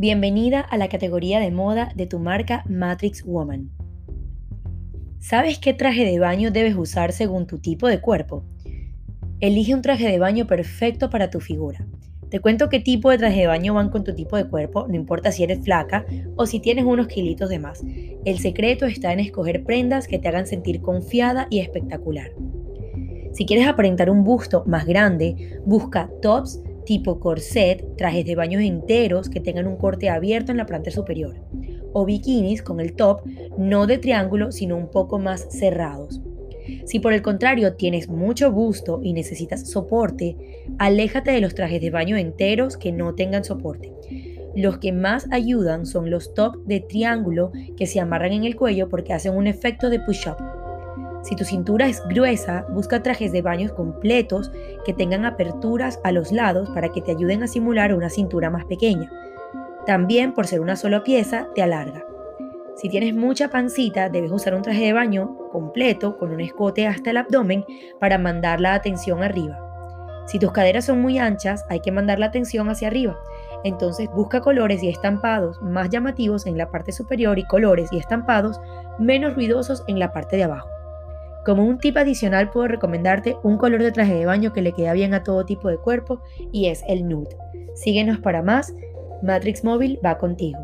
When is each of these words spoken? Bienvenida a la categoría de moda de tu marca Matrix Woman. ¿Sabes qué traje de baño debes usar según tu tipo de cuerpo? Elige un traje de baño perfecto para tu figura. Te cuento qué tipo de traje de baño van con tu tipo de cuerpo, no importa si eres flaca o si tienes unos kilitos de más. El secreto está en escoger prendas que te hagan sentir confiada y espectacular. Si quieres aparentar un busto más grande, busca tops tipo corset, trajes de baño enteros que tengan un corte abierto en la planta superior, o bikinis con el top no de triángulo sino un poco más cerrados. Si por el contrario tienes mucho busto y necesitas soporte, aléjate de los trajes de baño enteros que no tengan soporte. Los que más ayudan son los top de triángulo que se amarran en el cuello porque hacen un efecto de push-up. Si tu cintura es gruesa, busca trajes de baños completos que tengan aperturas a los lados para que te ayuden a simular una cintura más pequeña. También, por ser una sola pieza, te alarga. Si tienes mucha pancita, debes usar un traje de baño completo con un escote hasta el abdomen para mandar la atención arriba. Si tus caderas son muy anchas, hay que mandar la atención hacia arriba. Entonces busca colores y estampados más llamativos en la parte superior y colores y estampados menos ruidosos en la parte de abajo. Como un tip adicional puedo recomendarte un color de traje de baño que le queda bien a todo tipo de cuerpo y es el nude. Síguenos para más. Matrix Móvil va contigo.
Bienvenida 0.00 0.60
a 0.60 0.78
la 0.78 0.88
categoría 0.88 1.40
de 1.40 1.50
moda 1.50 1.92
de 1.94 2.06
tu 2.06 2.18
marca 2.20 2.64
Matrix 2.66 3.22
Woman. 3.22 3.70
¿Sabes 5.18 5.58
qué 5.58 5.74
traje 5.74 6.06
de 6.06 6.18
baño 6.18 6.50
debes 6.50 6.74
usar 6.74 7.12
según 7.12 7.46
tu 7.46 7.58
tipo 7.58 7.86
de 7.86 8.00
cuerpo? 8.00 8.42
Elige 9.40 9.74
un 9.74 9.82
traje 9.82 10.08
de 10.08 10.18
baño 10.18 10.46
perfecto 10.46 11.10
para 11.10 11.28
tu 11.28 11.40
figura. 11.40 11.86
Te 12.30 12.40
cuento 12.40 12.70
qué 12.70 12.80
tipo 12.80 13.10
de 13.10 13.18
traje 13.18 13.40
de 13.40 13.46
baño 13.46 13.74
van 13.74 13.90
con 13.90 14.02
tu 14.02 14.14
tipo 14.14 14.38
de 14.38 14.48
cuerpo, 14.48 14.88
no 14.88 14.94
importa 14.94 15.32
si 15.32 15.42
eres 15.42 15.62
flaca 15.62 16.06
o 16.34 16.46
si 16.46 16.60
tienes 16.60 16.86
unos 16.86 17.06
kilitos 17.06 17.50
de 17.50 17.58
más. 17.58 17.82
El 18.24 18.38
secreto 18.38 18.86
está 18.86 19.12
en 19.12 19.20
escoger 19.20 19.64
prendas 19.64 20.08
que 20.08 20.18
te 20.18 20.28
hagan 20.28 20.46
sentir 20.46 20.80
confiada 20.80 21.46
y 21.50 21.58
espectacular. 21.58 22.30
Si 23.34 23.44
quieres 23.44 23.68
aparentar 23.68 24.08
un 24.08 24.24
busto 24.24 24.64
más 24.66 24.86
grande, 24.86 25.60
busca 25.66 26.08
tops 26.22 26.62
tipo 26.84 27.20
corset, 27.20 27.96
trajes 27.96 28.24
de 28.24 28.34
baño 28.34 28.60
enteros 28.60 29.28
que 29.28 29.40
tengan 29.40 29.66
un 29.66 29.76
corte 29.76 30.08
abierto 30.08 30.52
en 30.52 30.58
la 30.58 30.66
planta 30.66 30.90
superior, 30.90 31.36
o 31.92 32.04
bikinis 32.04 32.62
con 32.62 32.80
el 32.80 32.94
top 32.94 33.22
no 33.58 33.86
de 33.86 33.98
triángulo 33.98 34.52
sino 34.52 34.76
un 34.76 34.90
poco 34.90 35.18
más 35.18 35.46
cerrados. 35.50 36.20
Si 36.84 37.00
por 37.00 37.12
el 37.12 37.22
contrario 37.22 37.74
tienes 37.74 38.08
mucho 38.08 38.52
busto 38.52 39.00
y 39.02 39.12
necesitas 39.12 39.68
soporte, 39.68 40.36
aléjate 40.78 41.30
de 41.30 41.40
los 41.40 41.54
trajes 41.54 41.80
de 41.80 41.90
baño 41.90 42.16
enteros 42.16 42.76
que 42.76 42.92
no 42.92 43.14
tengan 43.14 43.44
soporte. 43.44 43.92
Los 44.54 44.78
que 44.78 44.92
más 44.92 45.26
ayudan 45.30 45.86
son 45.86 46.10
los 46.10 46.34
top 46.34 46.64
de 46.64 46.80
triángulo 46.80 47.52
que 47.76 47.86
se 47.86 48.00
amarran 48.00 48.32
en 48.32 48.44
el 48.44 48.56
cuello 48.56 48.88
porque 48.88 49.12
hacen 49.12 49.36
un 49.36 49.46
efecto 49.46 49.90
de 49.90 50.00
push-up. 50.00 50.36
Si 51.22 51.36
tu 51.36 51.44
cintura 51.44 51.86
es 51.86 52.02
gruesa, 52.08 52.64
busca 52.70 53.02
trajes 53.02 53.30
de 53.32 53.42
baños 53.42 53.72
completos 53.72 54.50
que 54.84 54.94
tengan 54.94 55.24
aperturas 55.24 56.00
a 56.02 56.12
los 56.12 56.32
lados 56.32 56.70
para 56.70 56.88
que 56.88 57.02
te 57.02 57.12
ayuden 57.12 57.42
a 57.42 57.48
simular 57.48 57.94
una 57.94 58.08
cintura 58.08 58.48
más 58.48 58.64
pequeña. 58.64 59.10
También, 59.86 60.32
por 60.32 60.46
ser 60.46 60.60
una 60.60 60.76
sola 60.76 61.02
pieza, 61.02 61.48
te 61.54 61.62
alarga. 61.62 62.04
Si 62.76 62.88
tienes 62.88 63.14
mucha 63.14 63.48
pancita, 63.48 64.08
debes 64.08 64.32
usar 64.32 64.54
un 64.54 64.62
traje 64.62 64.84
de 64.84 64.92
baño 64.94 65.36
completo 65.52 66.16
con 66.16 66.30
un 66.30 66.40
escote 66.40 66.86
hasta 66.86 67.10
el 67.10 67.18
abdomen 67.18 67.64
para 67.98 68.16
mandar 68.16 68.60
la 68.60 68.72
atención 68.72 69.22
arriba. 69.22 69.58
Si 70.26 70.38
tus 70.38 70.52
caderas 70.52 70.86
son 70.86 71.02
muy 71.02 71.18
anchas, 71.18 71.66
hay 71.68 71.80
que 71.80 71.92
mandar 71.92 72.18
la 72.18 72.26
atención 72.26 72.70
hacia 72.70 72.88
arriba. 72.88 73.18
Entonces 73.64 74.08
busca 74.14 74.40
colores 74.40 74.82
y 74.82 74.88
estampados 74.88 75.60
más 75.60 75.90
llamativos 75.90 76.46
en 76.46 76.56
la 76.56 76.70
parte 76.70 76.92
superior 76.92 77.38
y 77.38 77.46
colores 77.46 77.92
y 77.92 77.98
estampados 77.98 78.58
menos 78.98 79.34
ruidosos 79.34 79.84
en 79.86 79.98
la 79.98 80.12
parte 80.12 80.36
de 80.36 80.44
abajo. 80.44 80.79
Como 81.44 81.64
un 81.64 81.78
tip 81.78 81.96
adicional 81.96 82.50
puedo 82.50 82.68
recomendarte 82.68 83.36
un 83.42 83.56
color 83.56 83.82
de 83.82 83.92
traje 83.92 84.14
de 84.14 84.26
baño 84.26 84.52
que 84.52 84.62
le 84.62 84.72
queda 84.72 84.92
bien 84.92 85.14
a 85.14 85.22
todo 85.22 85.46
tipo 85.46 85.68
de 85.68 85.78
cuerpo 85.78 86.20
y 86.52 86.66
es 86.66 86.82
el 86.86 87.08
nude. 87.08 87.36
Síguenos 87.74 88.18
para 88.18 88.42
más. 88.42 88.74
Matrix 89.22 89.64
Móvil 89.64 89.98
va 90.04 90.18
contigo. 90.18 90.58